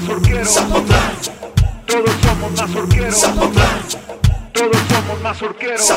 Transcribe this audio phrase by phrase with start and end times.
[0.00, 0.54] mazorqueros.
[1.86, 3.20] Todos somos mazorqueros.
[4.52, 5.92] Todos somos mazorqueros.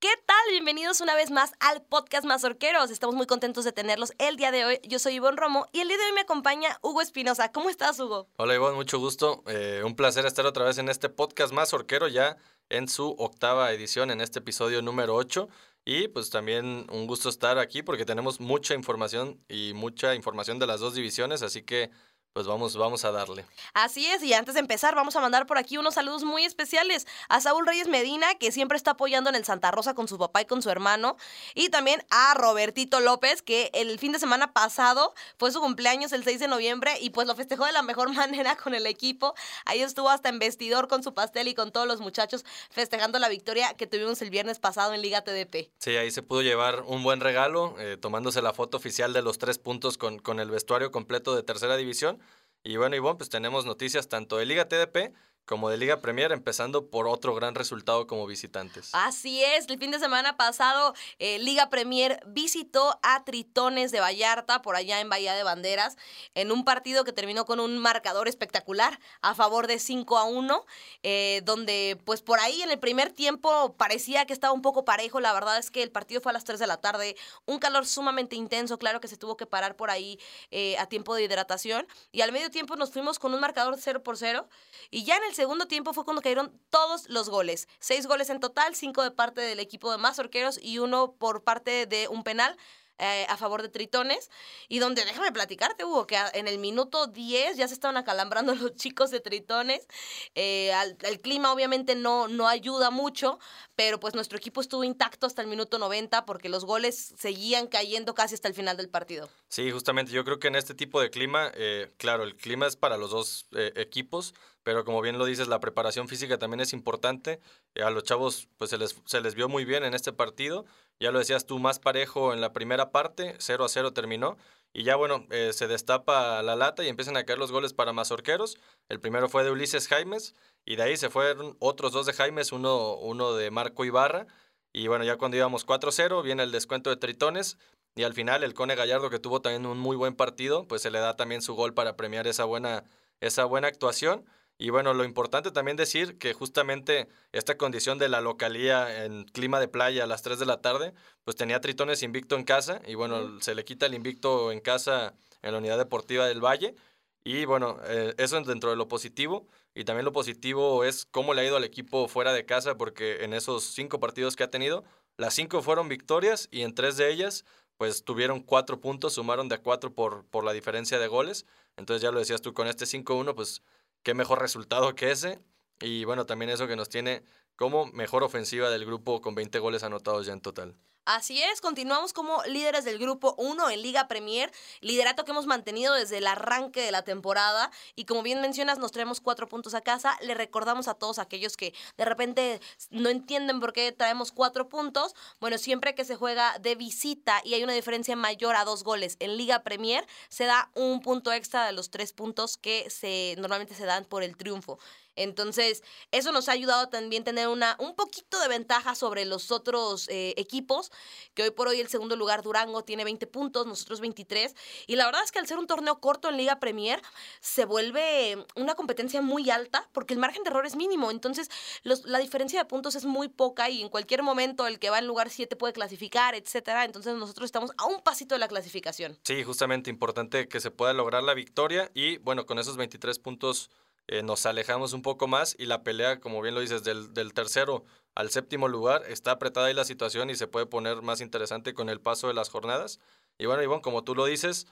[0.00, 0.36] ¿Qué tal?
[0.50, 2.90] Bienvenidos una vez más al podcast Mazorqueros.
[2.90, 4.80] Estamos muy contentos de tenerlos el día de hoy.
[4.82, 7.52] Yo soy Ivonne Romo y el día de hoy me acompaña Hugo Espinosa.
[7.52, 8.26] ¿Cómo estás, Hugo?
[8.36, 9.44] Hola Ivonne, mucho gusto.
[9.46, 12.36] Eh, un placer estar otra vez en este podcast Mazorquero ya
[12.68, 15.48] en su octava edición, en este episodio número 8.
[15.84, 20.66] Y pues también un gusto estar aquí porque tenemos mucha información y mucha información de
[20.66, 21.90] las dos divisiones, así que
[22.32, 23.44] pues vamos, vamos a darle.
[23.74, 27.06] Así es, y antes de empezar, vamos a mandar por aquí unos saludos muy especiales
[27.28, 30.40] a Saúl Reyes Medina, que siempre está apoyando en el Santa Rosa con su papá
[30.40, 31.16] y con su hermano,
[31.54, 36.24] y también a Robertito López, que el fin de semana pasado fue su cumpleaños el
[36.24, 39.34] 6 de noviembre y pues lo festejó de la mejor manera con el equipo.
[39.66, 43.28] Ahí estuvo hasta en vestidor con su pastel y con todos los muchachos festejando la
[43.28, 45.70] victoria que tuvimos el viernes pasado en Liga TDP.
[45.78, 49.36] Sí, ahí se pudo llevar un buen regalo, eh, tomándose la foto oficial de los
[49.36, 52.21] tres puntos con, con el vestuario completo de tercera división.
[52.64, 55.12] Y bueno, Ivonne, pues tenemos noticias tanto de Liga TDP
[55.44, 58.90] como de Liga Premier, empezando por otro gran resultado como visitantes.
[58.92, 64.62] Así es, el fin de semana pasado eh, Liga Premier visitó a Tritones de Vallarta,
[64.62, 65.96] por allá en Bahía de Banderas,
[66.34, 70.64] en un partido que terminó con un marcador espectacular a favor de 5 a 1,
[71.02, 75.20] eh, donde pues por ahí en el primer tiempo parecía que estaba un poco parejo,
[75.20, 77.86] la verdad es que el partido fue a las 3 de la tarde, un calor
[77.86, 80.18] sumamente intenso, claro que se tuvo que parar por ahí
[80.50, 84.02] eh, a tiempo de hidratación, y al medio tiempo nos fuimos con un marcador 0
[84.02, 84.48] por 0,
[84.90, 87.68] y ya en el segundo tiempo fue cuando cayeron todos los goles.
[87.78, 91.86] Seis goles en total, cinco de parte del equipo de Mazorqueros y uno por parte
[91.86, 92.56] de un penal.
[92.98, 94.30] Eh, a favor de Tritones
[94.68, 98.76] y donde déjame platicarte Hugo que en el minuto 10 ya se estaban acalambrando los
[98.76, 99.88] chicos de Tritones
[100.34, 103.40] eh, el clima obviamente no, no ayuda mucho
[103.74, 108.14] pero pues nuestro equipo estuvo intacto hasta el minuto 90 porque los goles seguían cayendo
[108.14, 111.10] casi hasta el final del partido Sí, justamente yo creo que en este tipo de
[111.10, 115.48] clima eh, claro, el clima es para los dos equipos pero como bien lo dices,
[115.48, 117.40] la preparación física también es importante.
[117.82, 120.64] A los chavos pues se les, se les vio muy bien en este partido.
[121.00, 124.36] Ya lo decías tú, más parejo en la primera parte, 0 a 0 terminó.
[124.74, 127.92] Y ya bueno, eh, se destapa la lata y empiezan a caer los goles para
[127.92, 128.58] Mazorqueros.
[128.88, 132.52] El primero fue de Ulises Jaimes y de ahí se fueron otros dos de Jaimes,
[132.52, 134.26] uno, uno de Marco Ibarra.
[134.72, 137.58] Y bueno, ya cuando íbamos 4-0 viene el descuento de Tritones
[137.94, 140.90] y al final el Cone Gallardo que tuvo también un muy buen partido, pues se
[140.90, 142.84] le da también su gol para premiar esa buena,
[143.20, 144.24] esa buena actuación.
[144.62, 149.58] Y bueno, lo importante también decir que justamente esta condición de la localía en clima
[149.58, 152.94] de playa a las 3 de la tarde, pues tenía Tritones invicto en casa y
[152.94, 156.76] bueno, se le quita el invicto en casa en la unidad deportiva del Valle.
[157.24, 159.48] Y bueno, eh, eso es dentro de lo positivo.
[159.74, 163.24] Y también lo positivo es cómo le ha ido al equipo fuera de casa, porque
[163.24, 164.84] en esos cinco partidos que ha tenido,
[165.16, 167.44] las cinco fueron victorias y en tres de ellas,
[167.78, 171.46] pues tuvieron cuatro puntos, sumaron de a cuatro por, por la diferencia de goles.
[171.76, 173.62] Entonces ya lo decías tú, con este 5-1, pues
[174.02, 175.40] qué mejor resultado que ese.
[175.80, 177.24] Y bueno, también eso que nos tiene
[177.56, 180.76] como mejor ofensiva del grupo con 20 goles anotados ya en total.
[181.04, 185.94] Así es, continuamos como líderes del grupo 1 en Liga Premier, liderato que hemos mantenido
[185.94, 189.80] desde el arranque de la temporada y como bien mencionas nos traemos cuatro puntos a
[189.80, 194.68] casa, le recordamos a todos aquellos que de repente no entienden por qué traemos cuatro
[194.68, 198.84] puntos, bueno, siempre que se juega de visita y hay una diferencia mayor a dos
[198.84, 203.34] goles en Liga Premier, se da un punto extra de los tres puntos que se
[203.38, 204.78] normalmente se dan por el triunfo.
[205.16, 209.50] Entonces, eso nos ha ayudado también a tener una, un poquito de ventaja sobre los
[209.50, 210.90] otros eh, equipos,
[211.34, 214.54] que hoy por hoy el segundo lugar Durango tiene 20 puntos, nosotros 23.
[214.86, 217.00] Y la verdad es que al ser un torneo corto en Liga Premier,
[217.40, 221.10] se vuelve una competencia muy alta porque el margen de error es mínimo.
[221.10, 221.50] Entonces,
[221.82, 225.06] la diferencia de puntos es muy poca y en cualquier momento el que va en
[225.06, 226.84] lugar 7 puede clasificar, etcétera.
[226.84, 229.18] Entonces, nosotros estamos a un pasito de la clasificación.
[229.24, 233.70] Sí, justamente importante que se pueda lograr la victoria y bueno, con esos 23 puntos
[234.08, 237.84] eh, nos alejamos un poco más y la pelea, como bien lo dices, del, tercero
[238.14, 241.88] al séptimo lugar, está apretada ahí la situación y se puede poner más interesante con
[241.88, 243.00] el paso de las jornadas.
[243.38, 244.66] Y bueno, Ivonne, como tú lo dices,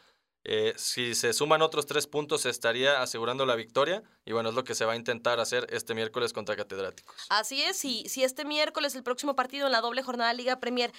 [0.45, 4.03] eh, si se suman otros tres puntos, se estaría asegurando la victoria.
[4.25, 7.27] Y bueno, es lo que se va a intentar hacer este miércoles contra Catedráticos.
[7.29, 10.93] Así es, y si este miércoles, el próximo partido en la doble jornada Liga Premier,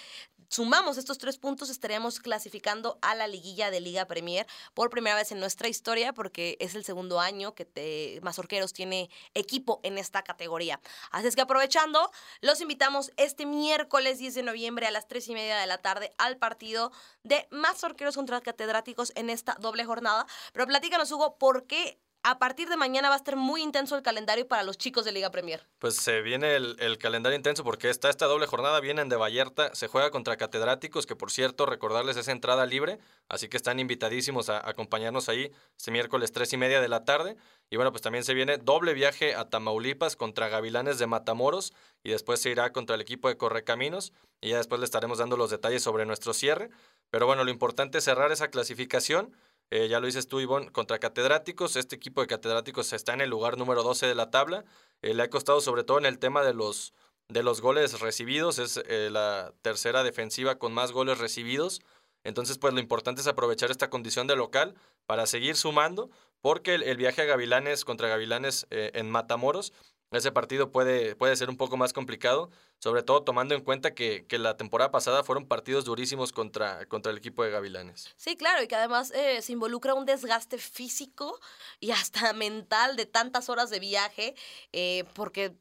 [0.52, 5.32] sumamos estos tres puntos, estaríamos clasificando a la liguilla de Liga Premier por primera vez
[5.32, 10.24] en nuestra historia, porque es el segundo año que te, Mazorqueros tiene equipo en esta
[10.24, 10.82] categoría.
[11.12, 12.12] Así es que aprovechando,
[12.42, 16.14] los invitamos este miércoles 10 de noviembre a las tres y media de la tarde
[16.18, 16.92] al partido
[17.24, 20.28] de Mazorqueros contra Catedráticos en esta doble jornada.
[20.52, 24.04] Pero platícanos, Hugo, ¿por qué a partir de mañana va a estar muy intenso el
[24.04, 25.68] calendario para los chicos de Liga Premier.
[25.80, 29.74] Pues se viene el, el calendario intenso porque está esta doble jornada, vienen de Vallarta,
[29.74, 34.50] se juega contra catedráticos, que por cierto, recordarles esa entrada libre, así que están invitadísimos
[34.50, 37.38] a acompañarnos ahí este miércoles tres y media de la tarde.
[37.70, 42.12] Y bueno, pues también se viene doble viaje a Tamaulipas contra Gavilanes de Matamoros y
[42.12, 45.50] después se irá contra el equipo de Correcaminos y ya después le estaremos dando los
[45.50, 46.70] detalles sobre nuestro cierre.
[47.10, 49.36] Pero bueno, lo importante es cerrar esa clasificación
[49.72, 51.78] eh, ya lo dices tú, Ivonne, contra catedráticos.
[51.78, 54.66] Este equipo de catedráticos está en el lugar número 12 de la tabla.
[55.02, 56.94] Eh, le ha costado sobre todo en el tema de los,
[57.30, 58.60] de los goles recibidos.
[58.60, 61.82] Es eh, la tercera defensiva con más goles recibidos.
[62.26, 64.76] Entonces, pues lo importante es aprovechar esta condición de local
[65.06, 69.74] para seguir sumando, porque el, el viaje a Gavilanes contra Gavilanes en Matamoros
[70.18, 74.26] ese partido puede, puede ser un poco más complicado, sobre todo tomando en cuenta que,
[74.28, 78.14] que, la temporada pasada fueron partidos durísimos contra, contra el equipo de Gavilanes.
[78.18, 81.40] Sí, claro, y que además eh, se involucra un desgaste físico
[81.80, 84.36] y hasta mental de tantas horas de viaje,
[84.74, 85.56] eh, porque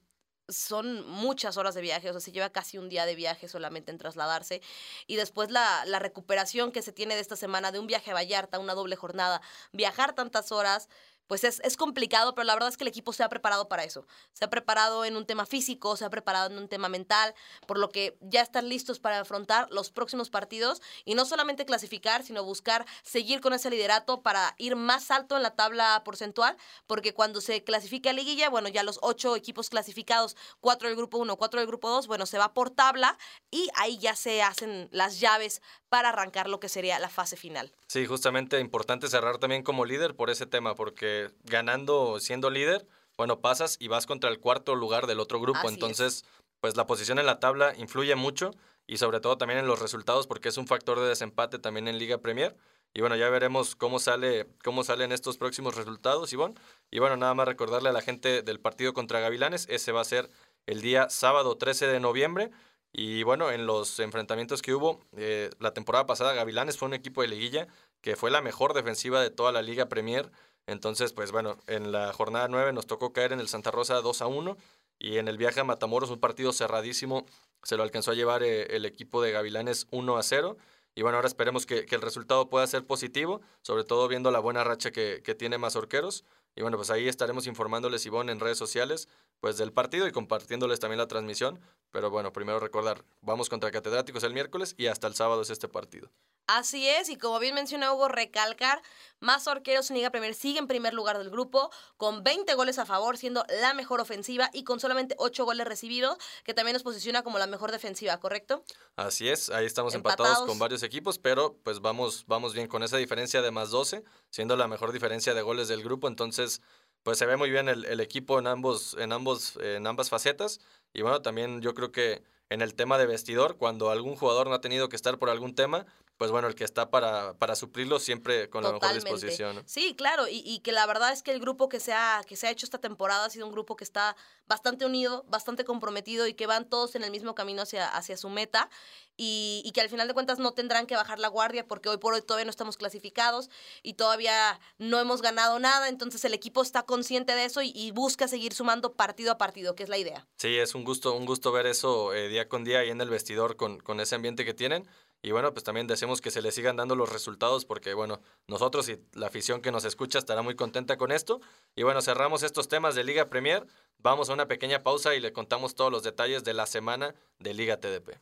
[0.50, 3.90] son muchas horas de viaje, o sea, se lleva casi un día de viaje solamente
[3.90, 4.60] en trasladarse.
[5.06, 8.14] Y después la, la recuperación que se tiene de esta semana de un viaje a
[8.14, 9.40] Vallarta, una doble jornada,
[9.72, 10.88] viajar tantas horas,
[11.30, 13.84] pues es, es, complicado, pero la verdad es que el equipo se ha preparado para
[13.84, 14.04] eso.
[14.32, 17.36] Se ha preparado en un tema físico, se ha preparado en un tema mental,
[17.68, 22.24] por lo que ya están listos para afrontar los próximos partidos y no solamente clasificar,
[22.24, 26.56] sino buscar seguir con ese liderato para ir más alto en la tabla porcentual,
[26.88, 31.18] porque cuando se clasifica a liguilla, bueno, ya los ocho equipos clasificados, cuatro del grupo
[31.18, 33.16] uno, cuatro del grupo dos, bueno, se va por tabla
[33.52, 37.72] y ahí ya se hacen las llaves para arrancar lo que sería la fase final.
[37.88, 42.86] Sí, justamente importante cerrar también como líder por ese tema, porque ganando siendo líder,
[43.16, 45.58] bueno, pasas y vas contra el cuarto lugar del otro grupo.
[45.58, 46.24] Así Entonces, es.
[46.60, 48.52] pues la posición en la tabla influye mucho
[48.86, 51.98] y sobre todo también en los resultados porque es un factor de desempate también en
[51.98, 52.56] Liga Premier.
[52.92, 56.54] Y bueno, ya veremos cómo sale cómo salen estos próximos resultados, Ivonne.
[56.90, 60.04] Y bueno, nada más recordarle a la gente del partido contra Gavilanes, ese va a
[60.04, 60.28] ser
[60.66, 62.50] el día sábado 13 de noviembre.
[62.92, 67.22] Y bueno, en los enfrentamientos que hubo, eh, la temporada pasada Gavilanes fue un equipo
[67.22, 67.68] de liguilla
[68.00, 70.30] que fue la mejor defensiva de toda la Liga Premier
[70.70, 74.22] entonces, pues bueno, en la jornada 9 nos tocó caer en el Santa Rosa 2
[74.22, 74.56] a 1
[75.00, 77.26] y en el viaje a Matamoros, un partido cerradísimo,
[77.64, 80.56] se lo alcanzó a llevar eh, el equipo de Gavilanes 1 a 0.
[80.94, 84.38] Y bueno, ahora esperemos que, que, el resultado pueda ser positivo, sobre todo viendo la
[84.38, 86.24] buena racha que, que tiene Mazorqueros.
[86.54, 89.08] Y bueno, pues ahí estaremos informándoles, Ivonne, en redes sociales,
[89.40, 91.60] pues del partido y compartiéndoles también la transmisión.
[91.90, 95.68] Pero bueno, primero recordar, vamos contra Catedráticos el miércoles y hasta el sábado es este
[95.68, 96.10] partido.
[96.46, 98.82] Así es, y como bien menciona Hugo, recalcar,
[99.20, 102.86] más Orqueros en Liga Premier sigue en primer lugar del grupo, con 20 goles a
[102.86, 107.22] favor, siendo la mejor ofensiva y con solamente 8 goles recibidos, que también nos posiciona
[107.22, 108.64] como la mejor defensiva, ¿correcto?
[108.96, 112.82] Así es, ahí estamos empatados, empatados con varios equipos, pero pues vamos, vamos bien con
[112.82, 116.62] esa diferencia de más 12, siendo la mejor diferencia de goles del grupo, entonces
[117.02, 120.60] pues se ve muy bien el, el equipo en ambos, en ambos, en ambas facetas,
[120.92, 124.54] y bueno, también yo creo que en el tema de vestidor, cuando algún jugador no
[124.54, 125.86] ha tenido que estar por algún tema,
[126.20, 128.86] pues bueno, el que está para, para suplirlo siempre con Totalmente.
[128.86, 129.56] la mejor disposición.
[129.56, 129.62] ¿no?
[129.64, 132.36] Sí, claro, y, y, que la verdad es que el grupo que se, ha, que
[132.36, 134.14] se ha hecho esta temporada ha sido un grupo que está
[134.46, 138.28] bastante unido, bastante comprometido y que van todos en el mismo camino hacia, hacia su
[138.28, 138.68] meta
[139.16, 141.96] y, y, que al final de cuentas no tendrán que bajar la guardia porque hoy
[141.96, 143.48] por hoy todavía no estamos clasificados
[143.82, 147.92] y todavía no hemos ganado nada, entonces el equipo está consciente de eso y, y
[147.92, 150.26] busca seguir sumando partido a partido, que es la idea.
[150.36, 153.08] Sí, es un gusto, un gusto ver eso eh, día con día ahí en el
[153.08, 154.86] vestidor con, con ese ambiente que tienen.
[155.22, 158.88] Y bueno, pues también deseamos que se le sigan dando los resultados porque, bueno, nosotros
[158.88, 161.40] y la afición que nos escucha estará muy contenta con esto.
[161.76, 163.66] Y bueno, cerramos estos temas de Liga Premier.
[163.98, 167.54] Vamos a una pequeña pausa y le contamos todos los detalles de la semana de
[167.54, 168.18] Liga TDP.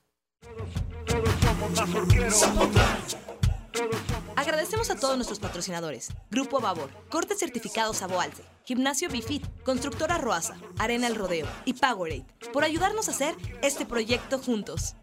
[4.34, 6.08] Agradecemos a todos nuestros patrocinadores.
[6.30, 12.64] Grupo Babor, Corte Certificado Saboalce, Gimnasio Bifit, Constructora Roasa, Arena El Rodeo y Powerade por
[12.64, 14.94] ayudarnos a hacer este proyecto juntos.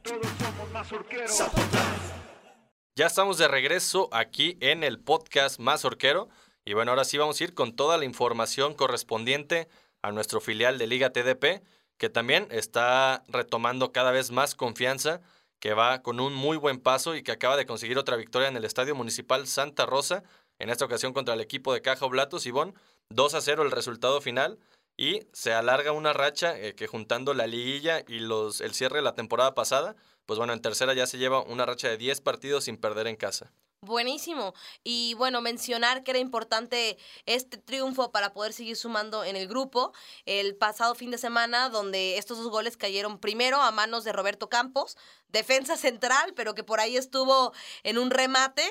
[2.95, 6.27] Ya estamos de regreso aquí en el podcast Más Orquero.
[6.65, 9.69] Y bueno, ahora sí vamos a ir con toda la información correspondiente
[10.01, 11.63] a nuestro filial de Liga TDP,
[11.97, 15.21] que también está retomando cada vez más confianza
[15.59, 18.57] que va con un muy buen paso y que acaba de conseguir otra victoria en
[18.57, 20.23] el Estadio Municipal Santa Rosa,
[20.59, 22.75] en esta ocasión contra el equipo de Caja Oblatos Ibón,
[23.09, 24.59] 2 a 0 el resultado final
[24.97, 29.03] y se alarga una racha eh, que juntando la liguilla y los, el cierre de
[29.03, 32.65] la temporada pasada, pues bueno, en tercera ya se lleva una racha de 10 partidos
[32.65, 33.51] sin perder en casa.
[33.81, 34.55] Buenísimo.
[34.83, 39.93] Y bueno, mencionar que era importante este triunfo para poder seguir sumando en el grupo.
[40.25, 44.49] El pasado fin de semana, donde estos dos goles cayeron primero a manos de Roberto
[44.49, 47.53] Campos, defensa central, pero que por ahí estuvo
[47.83, 48.63] en un remate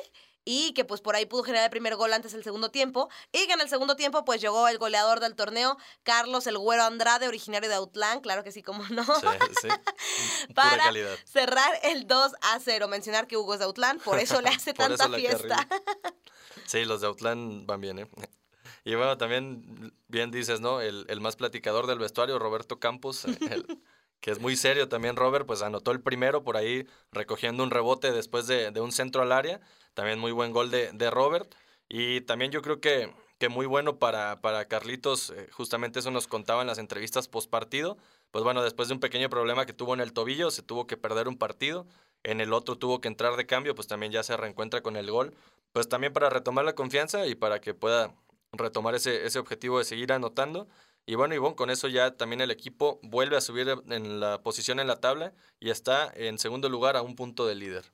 [0.44, 3.46] y que pues por ahí pudo generar el primer gol antes del segundo tiempo y
[3.46, 7.26] que en el segundo tiempo pues llegó el goleador del torneo, Carlos el Güero Andrade,
[7.28, 9.04] originario de Outland, claro que sí, como no.
[9.04, 9.26] Sí,
[9.62, 9.68] sí.
[10.54, 11.16] Para calidad.
[11.24, 12.88] cerrar el 2 a 0.
[12.88, 15.66] Mencionar que Hugo es de Outland, por eso le hace tanta fiesta.
[16.66, 18.08] Sí, los de Outland van bien, ¿eh?
[18.84, 20.80] Y bueno, también bien dices, ¿no?
[20.80, 23.82] El, el más platicador del vestuario, Roberto Campos, eh, el-
[24.20, 28.10] que es muy serio también, Robert, pues anotó el primero por ahí recogiendo un rebote
[28.12, 29.60] después de, de un centro al área.
[29.94, 31.54] También muy buen gol de, de Robert.
[31.88, 36.26] Y también yo creo que, que muy bueno para, para Carlitos, eh, justamente eso nos
[36.26, 37.96] contaba en las entrevistas post partido.
[38.30, 40.96] Pues bueno, después de un pequeño problema que tuvo en el tobillo, se tuvo que
[40.96, 41.86] perder un partido.
[42.22, 45.10] En el otro tuvo que entrar de cambio, pues también ya se reencuentra con el
[45.10, 45.34] gol.
[45.72, 48.14] Pues también para retomar la confianza y para que pueda
[48.52, 50.68] retomar ese, ese objetivo de seguir anotando.
[51.06, 54.80] Y bueno, Ivonne, con eso ya también el equipo vuelve a subir en la posición
[54.80, 57.92] en la tabla y está en segundo lugar a un punto de líder.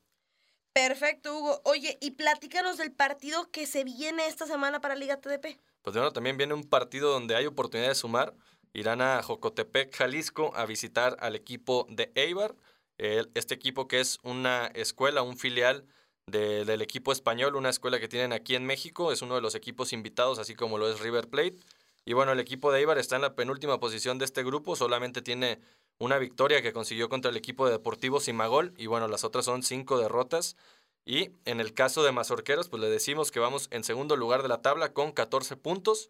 [0.72, 1.60] Perfecto, Hugo.
[1.64, 5.58] Oye, y platícanos del partido que se viene esta semana para Liga TDP.
[5.82, 8.34] Pues bueno, también viene un partido donde hay oportunidad de sumar.
[8.72, 12.54] Irán a Jocotepec, Jalisco, a visitar al equipo de Eibar.
[12.98, 15.86] Este equipo que es una escuela, un filial
[16.26, 19.10] de- del equipo español, una escuela que tienen aquí en México.
[19.10, 21.56] Es uno de los equipos invitados, así como lo es River Plate.
[22.04, 24.76] Y bueno, el equipo de Eibar está en la penúltima posición de este grupo.
[24.76, 25.58] Solamente tiene
[26.00, 28.74] una victoria que consiguió contra el equipo de Deportivo Simagol.
[28.76, 30.56] Y bueno, las otras son cinco derrotas.
[31.04, 34.48] Y en el caso de Mazorqueros, pues le decimos que vamos en segundo lugar de
[34.48, 36.08] la tabla con 14 puntos,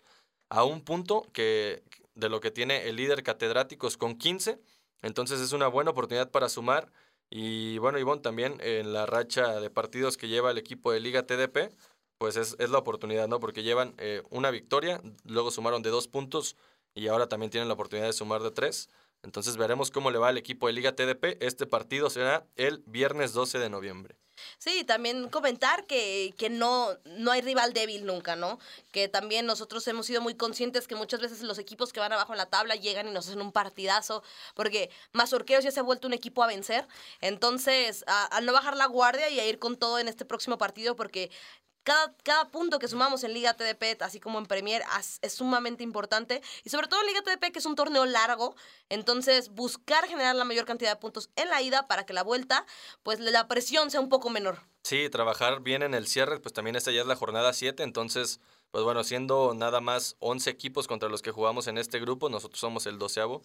[0.48, 1.82] a un punto que,
[2.14, 4.60] de lo que tiene el líder catedráticos con 15.
[5.02, 6.92] Entonces es una buena oportunidad para sumar.
[7.28, 11.26] Y bueno, Ivonne, también en la racha de partidos que lleva el equipo de Liga
[11.26, 11.72] TDP,
[12.18, 13.40] pues es, es la oportunidad, ¿no?
[13.40, 16.56] Porque llevan eh, una victoria, luego sumaron de dos puntos
[16.94, 18.88] y ahora también tienen la oportunidad de sumar de tres.
[19.22, 21.42] Entonces veremos cómo le va al equipo de Liga TDP.
[21.42, 24.16] Este partido será el viernes 12 de noviembre.
[24.58, 28.58] Sí, también comentar que, que no, no hay rival débil nunca, ¿no?
[28.92, 32.32] Que también nosotros hemos sido muy conscientes que muchas veces los equipos que van abajo
[32.32, 34.22] en la tabla llegan y nos hacen un partidazo,
[34.54, 36.86] porque Mazorqueros ya se ha vuelto un equipo a vencer.
[37.20, 40.96] Entonces, al no bajar la guardia y a ir con todo en este próximo partido,
[40.96, 41.30] porque
[41.82, 44.82] cada, cada punto que sumamos en Liga TDP, así como en Premier,
[45.22, 46.42] es sumamente importante.
[46.64, 48.54] Y sobre todo en Liga TDP, que es un torneo largo.
[48.88, 52.66] Entonces, buscar generar la mayor cantidad de puntos en la ida para que la vuelta,
[53.02, 54.60] pues la presión sea un poco menor.
[54.82, 58.40] Sí, trabajar bien en el cierre, pues también esta ya es la jornada 7, entonces,
[58.70, 62.60] pues bueno, siendo nada más 11 equipos contra los que jugamos en este grupo, nosotros
[62.60, 63.42] somos el doceavo,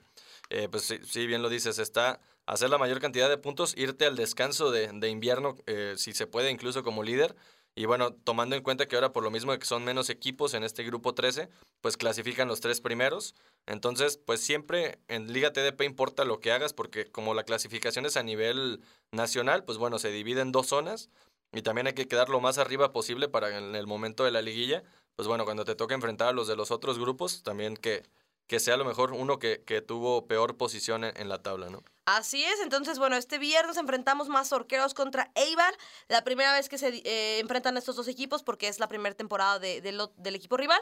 [0.50, 4.06] eh, pues sí, sí, bien lo dices, está hacer la mayor cantidad de puntos, irte
[4.06, 7.36] al descanso de, de invierno, eh, si se puede, incluso como líder,
[7.76, 10.64] y bueno, tomando en cuenta que ahora por lo mismo que son menos equipos en
[10.64, 11.50] este grupo 13,
[11.82, 13.36] pues clasifican los tres primeros.
[13.66, 18.16] Entonces, pues siempre en Liga TDP importa lo que hagas porque como la clasificación es
[18.16, 21.10] a nivel nacional, pues bueno, se divide en dos zonas
[21.52, 24.42] y también hay que quedar lo más arriba posible para en el momento de la
[24.42, 24.84] liguilla,
[25.18, 28.04] pues bueno, cuando te toque enfrentar a los de los otros grupos, también que,
[28.48, 31.70] que sea a lo mejor uno que, que tuvo peor posición en, en la tabla,
[31.70, 31.84] ¿no?
[32.06, 35.74] Así es, entonces, bueno, este viernes enfrentamos más Orqueros contra Eibar,
[36.08, 39.58] la primera vez que se eh, enfrentan estos dos equipos porque es la primera temporada
[39.58, 40.80] de- de lo- del equipo rival.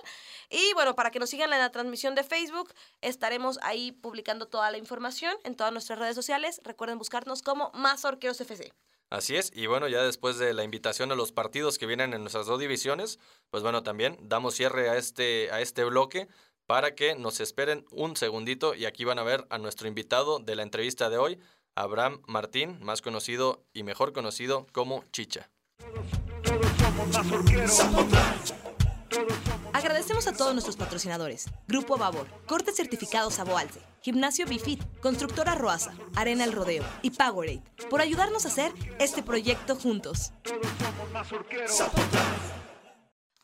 [0.50, 4.70] Y bueno, para que nos sigan en la transmisión de Facebook, estaremos ahí publicando toda
[4.70, 6.60] la información en todas nuestras redes sociales.
[6.66, 8.74] Recuerden buscarnos como Más Orqueros FC.
[9.10, 12.22] Así es, y bueno, ya después de la invitación a los partidos que vienen en
[12.22, 13.20] nuestras dos divisiones,
[13.52, 16.28] pues bueno, también damos cierre a este, a este bloque
[16.66, 20.56] para que nos esperen un segundito y aquí van a ver a nuestro invitado de
[20.56, 21.40] la entrevista de hoy,
[21.76, 25.50] Abraham Martín, más conocido y mejor conocido como Chicha.
[29.74, 31.50] Agradecemos a todos nuestros patrocinadores.
[31.68, 38.02] Grupo Babor, Cortes Certificados Aboalce, Gimnasio Bifit, Constructora Roasa, Arena El Rodeo y Powerade por
[38.02, 40.32] ayudarnos a hacer este proyecto juntos.
[40.44, 42.63] Todos somos.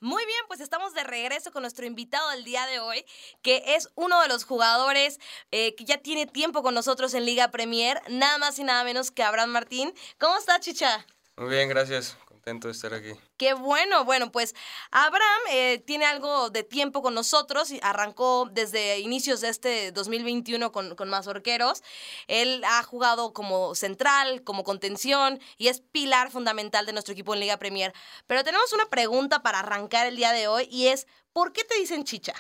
[0.01, 3.05] Muy bien, pues estamos de regreso con nuestro invitado del día de hoy,
[3.41, 5.19] que es uno de los jugadores
[5.51, 9.11] eh, que ya tiene tiempo con nosotros en Liga Premier, nada más y nada menos
[9.11, 9.93] que Abraham Martín.
[10.17, 11.05] ¿Cómo está, Chicha?
[11.35, 12.15] Muy bien, gracias.
[12.39, 13.12] Contento de estar aquí.
[13.36, 14.55] Qué bueno, bueno, pues
[14.91, 20.72] Abraham eh, tiene algo de tiempo con nosotros y arrancó desde inicios de este 2021
[20.72, 21.84] con, con Mazorqueros.
[22.27, 27.41] Él ha jugado como central, como contención y es pilar fundamental de nuestro equipo en
[27.41, 27.93] Liga Premier.
[28.25, 31.77] Pero tenemos una pregunta para arrancar el día de hoy y es, ¿por qué te
[31.77, 32.34] dicen chicha?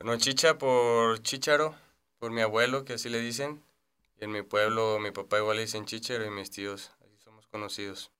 [0.00, 1.76] Bueno, chicha por chicharo,
[2.18, 3.62] por mi abuelo, que así le dicen.
[4.20, 6.90] Y en mi pueblo, mi papá igual le dicen chicharo y mis tíos,
[7.50, 8.10] conocidos.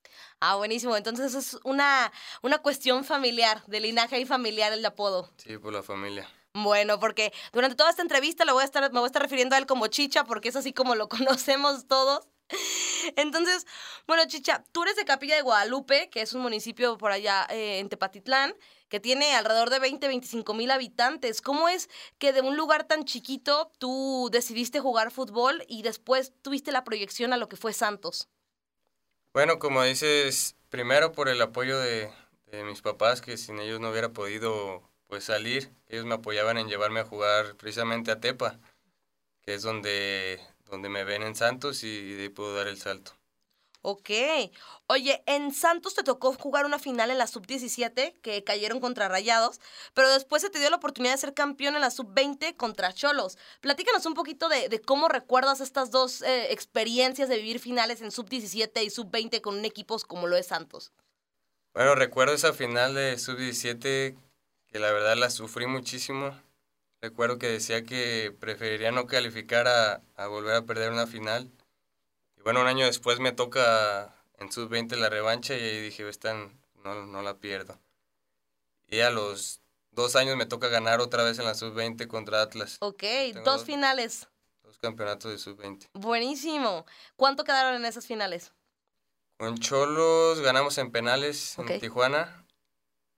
[0.40, 0.96] Ah, buenísimo.
[0.96, 5.30] Entonces es una, una cuestión familiar, de linaje y familiar el apodo.
[5.36, 6.28] Sí, por la familia.
[6.54, 9.54] Bueno, porque durante toda esta entrevista lo voy a estar, me voy a estar refiriendo
[9.54, 12.26] a él como Chicha, porque es así como lo conocemos todos.
[13.16, 13.66] Entonces,
[14.08, 17.78] bueno, Chicha, tú eres de Capilla de Guadalupe, que es un municipio por allá eh,
[17.78, 18.54] en Tepatitlán,
[18.88, 21.40] que tiene alrededor de 20, 25 mil habitantes.
[21.40, 26.72] ¿Cómo es que de un lugar tan chiquito tú decidiste jugar fútbol y después tuviste
[26.72, 28.28] la proyección a lo que fue Santos?
[29.32, 32.10] Bueno, como dices, primero por el apoyo de,
[32.64, 35.70] mis papás, que sin ellos no hubiera podido pues salir.
[35.88, 38.58] Ellos me apoyaban en llevarme a jugar precisamente a Tepa,
[39.42, 43.19] que es donde, donde me ven en Santos y de ahí puedo dar el salto.
[43.82, 44.10] Ok.
[44.88, 49.58] Oye, en Santos te tocó jugar una final en la sub-17 que cayeron contra Rayados,
[49.94, 53.38] pero después se te dio la oportunidad de ser campeón en la sub-20 contra Cholos.
[53.60, 58.10] Platícanos un poquito de, de cómo recuerdas estas dos eh, experiencias de vivir finales en
[58.10, 60.92] sub-17 y sub-20 con un equipo como lo es Santos.
[61.72, 64.14] Bueno, recuerdo esa final de sub-17
[64.66, 66.38] que la verdad la sufrí muchísimo.
[67.00, 71.50] Recuerdo que decía que preferiría no calificar a, a volver a perder una final.
[72.40, 76.32] Y bueno, un año después me toca en sub-20 la revancha y ahí dije, esta
[76.32, 77.78] no, no la pierdo.
[78.88, 82.78] Y a los dos años me toca ganar otra vez en la sub-20 contra Atlas.
[82.80, 83.02] Ok,
[83.34, 83.64] dos dos.
[83.64, 84.26] finales.
[84.62, 85.90] Dos campeonatos de sub-20.
[85.92, 86.86] Buenísimo.
[87.16, 88.52] ¿Cuánto quedaron en esas finales?
[89.36, 92.46] Con Cholos ganamos en penales en Tijuana.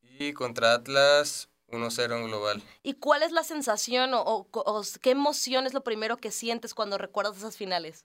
[0.02, 2.61] Y contra Atlas 1-0 en global.
[2.83, 6.75] ¿Y cuál es la sensación o, o- o qué emoción es lo primero que sientes
[6.75, 8.05] cuando recuerdas esas finales?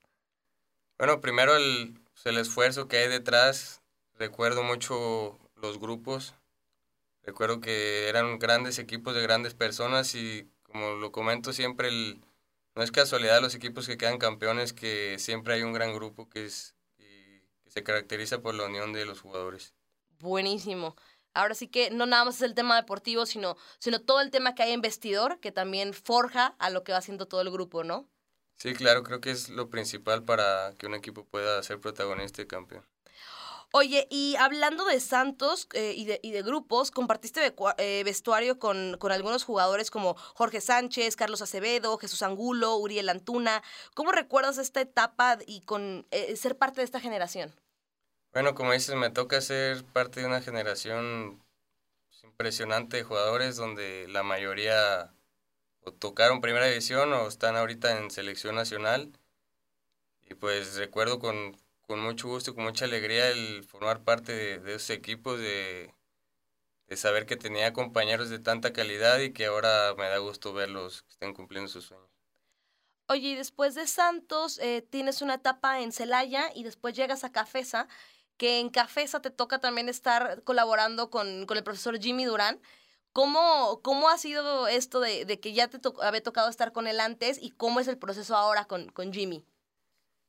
[0.97, 3.81] Bueno, primero el, pues, el esfuerzo que hay detrás.
[4.17, 6.33] Recuerdo mucho los grupos.
[7.23, 12.21] Recuerdo que eran grandes equipos de grandes personas y como lo comento siempre, el,
[12.75, 16.45] no es casualidad los equipos que quedan campeones que siempre hay un gran grupo que,
[16.45, 19.73] es, que se caracteriza por la unión de los jugadores.
[20.19, 20.95] Buenísimo.
[21.33, 24.55] Ahora sí que no nada más es el tema deportivo, sino, sino todo el tema
[24.55, 27.83] que hay en vestidor, que también forja a lo que va haciendo todo el grupo,
[27.83, 28.07] ¿no?
[28.57, 32.47] Sí, claro, creo que es lo principal para que un equipo pueda ser protagonista y
[32.47, 32.83] campeón.
[33.71, 38.95] Oye, y hablando de Santos eh, y, de, y de grupos, compartiste eh, vestuario con,
[38.97, 43.61] con algunos jugadores como Jorge Sánchez, Carlos Acevedo, Jesús Angulo, Uriel Antuna.
[43.93, 47.53] ¿Cómo recuerdas esta etapa y con eh, ser parte de esta generación?
[48.31, 51.43] Bueno, como dices, me toca ser parte de una generación
[52.23, 55.13] impresionante de jugadores donde la mayoría
[55.93, 59.11] tocaron primera división o están ahorita en selección nacional.
[60.29, 64.59] Y pues recuerdo con, con mucho gusto y con mucha alegría el formar parte de,
[64.59, 65.93] de esos equipos, de,
[66.87, 71.03] de saber que tenía compañeros de tanta calidad y que ahora me da gusto verlos
[71.03, 72.09] que estén cumpliendo sus sueños.
[73.09, 77.31] Oye, y después de Santos eh, tienes una etapa en Celaya y después llegas a
[77.31, 77.87] Cafesa,
[78.35, 82.61] que en Cafesa te toca también estar colaborando con, con el profesor Jimmy Durán.
[83.13, 86.87] ¿Cómo, cómo ha sido esto de, de que ya te to- había tocado estar con
[86.87, 89.45] él antes y cómo es el proceso ahora con, con Jimmy?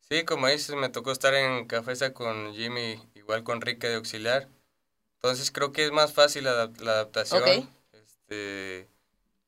[0.01, 4.49] Sí, como dices, me tocó estar en Cafesa con Jimmy, igual con Rica de auxiliar.
[5.17, 7.63] Entonces creo que es más fácil la, la adaptación.
[7.63, 7.69] Ok.
[7.93, 8.89] Este,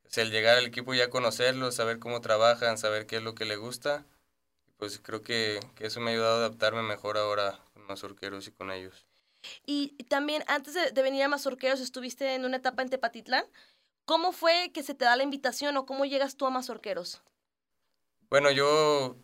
[0.09, 3.45] sea, el llegar al equipo ya conocerlos, saber cómo trabajan, saber qué es lo que
[3.45, 4.05] le gusta.
[4.77, 8.47] Pues creo que, que eso me ha ayudado a adaptarme mejor ahora con más orqueros
[8.47, 9.05] y con ellos.
[9.65, 13.45] Y también antes de, venir a Mazorqueros estuviste en una etapa en Tepatitlán.
[14.05, 17.21] ¿Cómo fue que se te da la invitación o cómo llegas tú a Mazorqueros?
[18.29, 19.15] Bueno, yo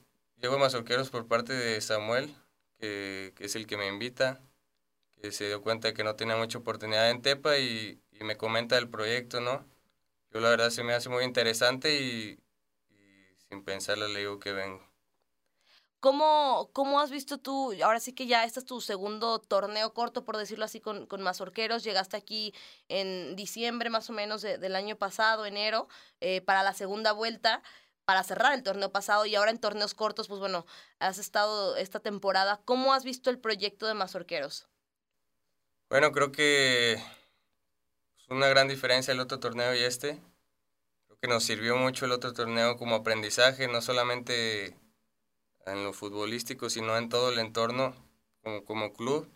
[0.42, 2.36] llego a Mazorqueros por parte de Samuel,
[2.80, 4.40] que, es el que me invita,
[5.22, 8.90] que se dio cuenta que no tenía mucha oportunidad en Tepa y, me comenta del
[8.90, 9.64] proyecto, ¿no?
[10.32, 12.40] Yo la verdad se me hace muy interesante y,
[12.90, 14.84] y sin pensarlo le digo que vengo.
[16.00, 17.74] ¿Cómo, ¿Cómo has visto tú?
[17.84, 21.22] Ahora sí que ya este es tu segundo torneo corto, por decirlo así, con, con
[21.24, 21.84] Mazorqueros.
[21.84, 22.54] Llegaste aquí
[22.88, 25.88] en diciembre más o menos de- del año pasado, enero,
[26.22, 27.64] eh, para la segunda vuelta,
[28.06, 30.66] para cerrar el torneo pasado y ahora en torneos cortos, pues bueno,
[31.00, 32.62] has estado esta temporada.
[32.66, 34.68] ¿Cómo has visto el proyecto de Mazorqueros?
[35.90, 37.04] Bueno, creo que es
[38.30, 40.22] una gran diferencia el otro torneo y este.
[41.08, 44.78] Creo que nos sirvió mucho el otro torneo como aprendizaje, no solamente
[45.68, 47.96] en lo futbolístico, sino en todo el entorno
[48.66, 49.30] como, club.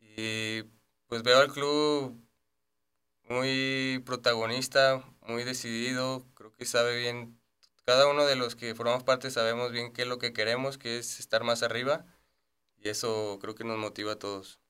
[0.00, 0.64] Y
[1.06, 2.14] pues veo al club
[3.28, 7.40] muy protagonista, muy decidido, creo que sabe bien,
[7.84, 10.98] cada uno de los que formamos parte sabemos bien qué es lo que queremos, que
[10.98, 12.04] es estar más arriba,
[12.78, 14.61] y eso creo que nos motiva a todos.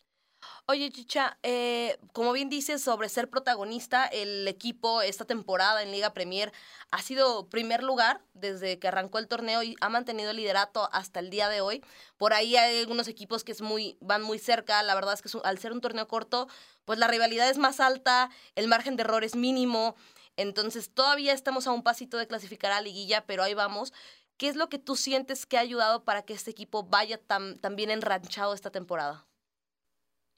[0.66, 6.14] Oye, Chicha, eh, como bien dices sobre ser protagonista, el equipo esta temporada en Liga
[6.14, 6.52] Premier
[6.90, 11.20] ha sido primer lugar desde que arrancó el torneo y ha mantenido el liderato hasta
[11.20, 11.84] el día de hoy.
[12.16, 14.82] Por ahí hay algunos equipos que es muy, van muy cerca.
[14.82, 16.48] La verdad es que al ser un torneo corto,
[16.84, 19.94] pues la rivalidad es más alta, el margen de error es mínimo.
[20.36, 23.92] Entonces todavía estamos a un pasito de clasificar a la liguilla, pero ahí vamos.
[24.38, 27.58] ¿qué es lo que tú sientes que ha ayudado para que este equipo vaya tan,
[27.58, 29.26] tan bien enranchado esta temporada?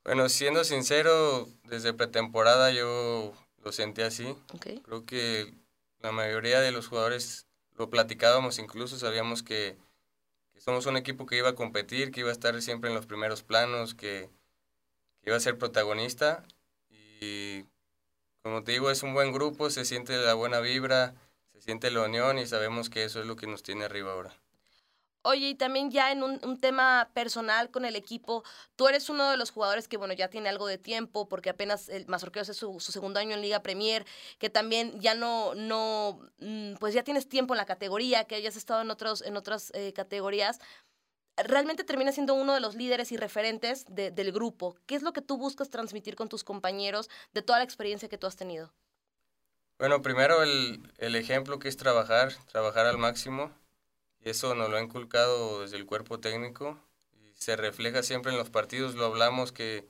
[0.04, 4.36] Bueno, siendo sincero, desde pretemporada yo lo sentí así.
[4.54, 4.80] Okay.
[4.80, 5.54] Creo que
[6.00, 9.76] la mayoría de los jugadores lo platicábamos incluso, sabíamos que,
[10.52, 13.06] que somos un equipo que iba a competir, que iba a estar siempre en los
[13.06, 14.28] primeros planos, que,
[15.22, 16.44] que iba a ser protagonista.
[16.90, 17.64] Y
[18.42, 21.14] como te digo, es un buen grupo, se siente la buena vibra,
[21.54, 24.38] se siente la unión y sabemos que eso es lo que nos tiene arriba ahora.
[25.26, 28.44] Oye, y también ya en un, tema personal con el equipo,
[28.76, 31.88] tú eres uno de los jugadores que, bueno, ya tiene algo de tiempo, porque apenas
[31.88, 34.04] el Mazorqueros es su, segundo año en Liga Premier,
[34.38, 38.54] que también ya no, no, mm, pues ya tienes tiempo en la categoría, que hayas
[38.54, 40.60] estado en, otros, en otras eh, categorías.
[41.38, 44.76] Realmente termina siendo uno de los líderes y referentes de, del grupo.
[44.84, 48.18] ¿Qué es lo que tú buscas transmitir con tus compañeros de toda la experiencia que
[48.18, 48.74] tú has tenido?
[49.78, 53.50] Bueno, primero el, el ejemplo que es trabajar, trabajar al máximo
[54.24, 56.78] eso nos lo ha inculcado desde el cuerpo técnico
[57.12, 59.86] y se refleja siempre en los partidos, lo hablamos que,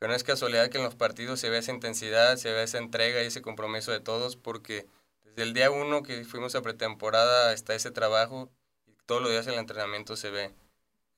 [0.00, 2.78] que no es casualidad que en los partidos se vea esa intensidad, se vea esa
[2.78, 4.86] entrega y ese compromiso de todos, porque
[5.24, 8.50] desde el día uno que fuimos a pretemporada está ese trabajo
[8.86, 10.54] y todos los días el entrenamiento se ve.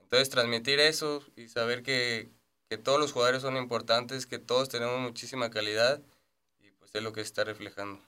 [0.01, 2.31] Entonces transmitir eso y saber que,
[2.69, 6.01] que todos los jugadores son importantes, que todos tenemos muchísima calidad
[6.59, 8.03] y pues es lo que está reflejando.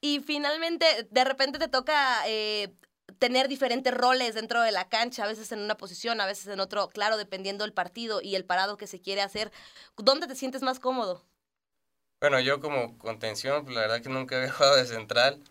[0.00, 2.74] Y finalmente, de repente te toca eh,
[3.18, 6.60] tener diferentes roles dentro de la cancha, a veces en una posición, a veces en
[6.60, 9.52] otro, claro, dependiendo del partido y el parado que se quiere hacer.
[9.96, 11.24] ¿Dónde te sientes más cómodo?
[12.20, 15.42] Bueno, yo como contención, pues la verdad que nunca había jugado de central,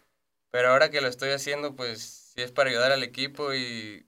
[0.52, 4.08] pero ahora que lo estoy haciendo, pues si es para ayudar al equipo y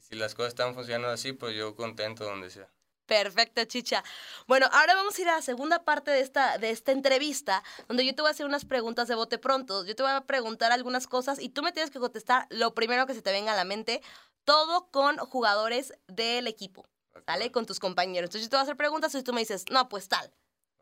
[0.00, 2.70] si las cosas están funcionando así, pues yo contento donde sea.
[3.06, 4.02] Perfecto, Chicha.
[4.46, 8.04] Bueno, ahora vamos a ir a la segunda parte de esta, de esta entrevista, donde
[8.04, 9.84] yo te voy a hacer unas preguntas de bote pronto.
[9.84, 13.06] Yo te voy a preguntar algunas cosas y tú me tienes que contestar lo primero
[13.06, 14.02] que se te venga a la mente,
[14.44, 16.86] todo con jugadores del equipo,
[17.24, 17.52] ¿sale?
[17.52, 18.28] Con tus compañeros.
[18.28, 20.32] Entonces yo te voy a hacer preguntas y tú me dices, no, pues tal.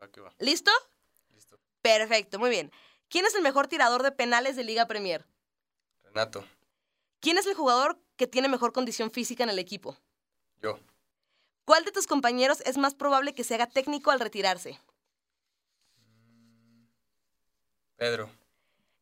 [0.01, 0.33] Va.
[0.39, 0.71] ¿Listo?
[1.33, 1.59] Listo.
[1.81, 2.71] Perfecto, muy bien.
[3.09, 5.25] ¿Quién es el mejor tirador de penales de Liga Premier?
[6.03, 6.43] Renato.
[7.19, 9.97] ¿Quién es el jugador que tiene mejor condición física en el equipo?
[10.61, 10.79] Yo.
[11.65, 14.79] ¿Cuál de tus compañeros es más probable que se haga técnico al retirarse?
[17.97, 18.29] Pedro.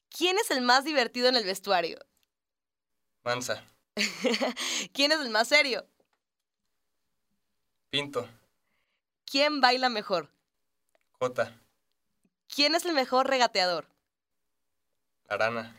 [0.10, 2.00] ¿Quién es el más divertido en el vestuario?
[3.24, 3.64] Mansa.
[4.94, 5.86] ¿Quién es el más serio?
[7.90, 8.28] Pinto.
[9.26, 10.30] ¿Quién baila mejor?
[11.20, 11.60] Jota.
[12.48, 13.88] ¿Quién es el mejor regateador?
[15.28, 15.76] Arana.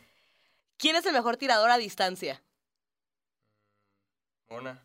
[0.77, 2.41] ¿Quién es el mejor tirador a distancia?
[4.49, 4.83] Mona.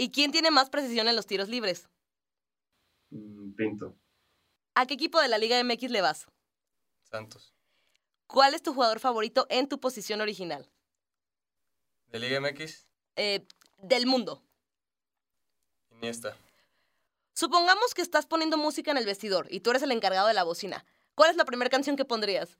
[0.00, 1.90] ¿Y quién tiene más precisión en los tiros libres?
[3.10, 3.94] Mm, Pinto.
[4.74, 6.26] ¿A qué equipo de la Liga MX le vas?
[7.02, 7.52] Santos.
[8.26, 10.70] ¿Cuál es tu jugador favorito en tu posición original?
[12.06, 12.86] ¿De Liga MX?
[13.16, 13.46] Eh,
[13.82, 14.42] del mundo.
[15.90, 16.34] Iniesta.
[17.34, 20.44] Supongamos que estás poniendo música en el vestidor y tú eres el encargado de la
[20.44, 20.86] bocina.
[21.14, 22.56] ¿Cuál es la primera canción que pondrías?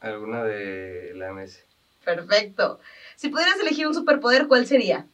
[0.00, 1.69] Alguna de la MS.
[2.04, 2.80] Perfecto.
[3.16, 5.06] Si pudieras elegir un superpoder, ¿cuál sería?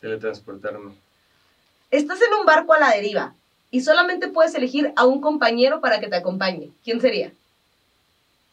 [0.00, 0.92] Teletransportarme.
[1.90, 3.34] Estás en un barco a la deriva
[3.70, 6.70] y solamente puedes elegir a un compañero para que te acompañe.
[6.84, 7.32] ¿Quién sería?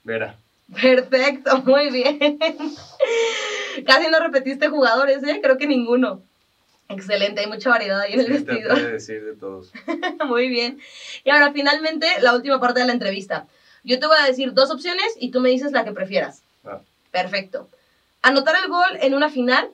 [0.03, 0.37] Vera.
[0.81, 2.17] Perfecto, muy bien.
[3.85, 5.39] Casi no repetiste jugadores, ¿eh?
[5.41, 6.21] Creo que ninguno.
[6.89, 8.75] Excelente, hay mucha variedad ahí en el Sí, vestido.
[8.75, 9.71] de decir de todos.
[10.27, 10.79] Muy bien.
[11.23, 13.47] Y ahora, finalmente, la última parte de la entrevista.
[13.83, 16.42] Yo te voy a decir dos opciones y tú me dices la que prefieras.
[17.13, 17.69] Perfecto.
[18.23, 19.69] ¿Anotar el gol en una final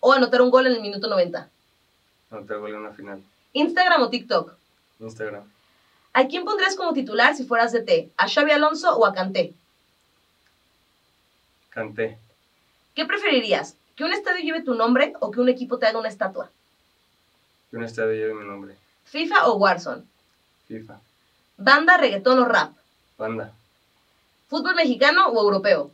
[0.00, 1.48] o anotar un gol en el minuto 90?
[2.30, 3.22] Anotar gol en una final.
[3.54, 4.52] ¿Instagram o TikTok?
[5.00, 5.50] Instagram.
[6.12, 8.10] ¿A quién pondrías como titular si fueras DT?
[8.18, 9.54] ¿A Xavi Alonso o a Kanté?
[11.70, 12.18] Canté.
[12.94, 13.76] ¿Qué preferirías?
[13.96, 16.50] ¿Que un estadio lleve tu nombre o que un equipo te haga una estatua?
[17.70, 18.76] Que un estadio lleve mi nombre.
[19.06, 20.02] ¿FIFA o Warzone?
[20.68, 21.00] FIFA.
[21.56, 22.76] ¿Banda, reggaetón o rap?
[23.16, 23.52] Banda.
[24.50, 25.90] ¿Fútbol mexicano o europeo?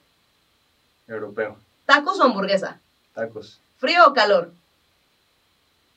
[1.15, 1.59] Europeo.
[1.87, 2.81] ¿Tacos o hamburguesa?
[3.15, 3.61] Tacos.
[3.79, 4.53] ¿Frío o calor?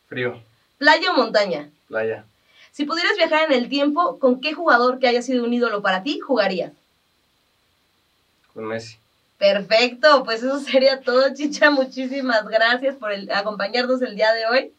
[0.08, 0.42] Frío.
[0.78, 1.70] ¿Playa o montaña?
[1.88, 2.26] Playa.
[2.72, 6.02] Si pudieras viajar en el tiempo, ¿con qué jugador que haya sido un ídolo para
[6.04, 6.72] ti jugarías?
[8.54, 8.98] Con Messi.
[9.38, 11.70] Perfecto, pues eso sería todo, Chicha.
[11.70, 14.74] Muchísimas gracias por el- acompañarnos el día de hoy.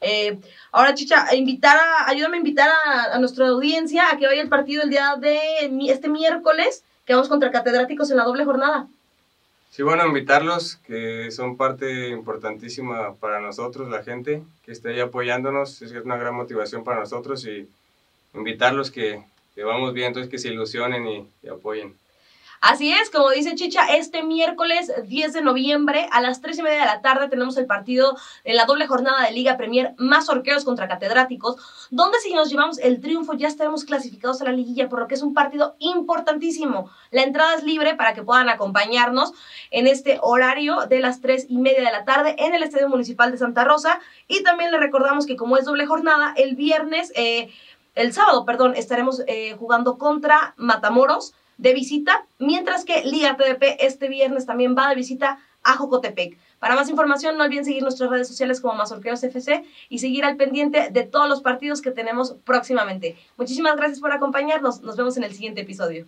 [0.00, 0.38] Eh,
[0.72, 4.48] ahora, Chicha, invitar a- ayúdame a invitar a, a nuestra audiencia a que vaya al
[4.48, 5.38] partido el día de
[5.88, 8.88] este miércoles, que vamos contra catedráticos en la doble jornada.
[9.70, 15.80] Sí, bueno, invitarlos, que son parte importantísima para nosotros, la gente que esté ahí apoyándonos,
[15.82, 17.68] es una gran motivación para nosotros y
[18.34, 21.96] invitarlos que, que vamos bien, entonces que se ilusionen y, y apoyen.
[22.60, 26.80] Así es, como dice Chicha, este miércoles 10 de noviembre a las 3 y media
[26.80, 30.66] de la tarde tenemos el partido en la doble jornada de Liga Premier más orqueros
[30.66, 31.56] contra catedráticos,
[31.90, 35.14] donde si nos llevamos el triunfo ya estaremos clasificados a la liguilla, por lo que
[35.14, 36.90] es un partido importantísimo.
[37.10, 39.32] La entrada es libre para que puedan acompañarnos
[39.70, 43.32] en este horario de las 3 y media de la tarde en el Estadio Municipal
[43.32, 44.00] de Santa Rosa.
[44.28, 47.50] Y también le recordamos que como es doble jornada, el viernes, eh,
[47.94, 54.08] el sábado, perdón, estaremos eh, jugando contra Matamoros de visita, mientras que Liga TDP este
[54.08, 56.38] viernes también va de visita a Jocotepec.
[56.58, 60.36] Para más información, no olviden seguir nuestras redes sociales como Mazorqueros FC y seguir al
[60.36, 63.16] pendiente de todos los partidos que tenemos próximamente.
[63.36, 64.80] Muchísimas gracias por acompañarnos.
[64.80, 66.06] Nos vemos en el siguiente episodio.